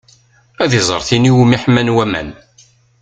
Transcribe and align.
Ad 0.63 0.71
iẓer 0.79 1.01
tin 1.07 1.29
iwumi 1.29 1.57
ḥman 1.63 1.93
waman. 1.95 2.29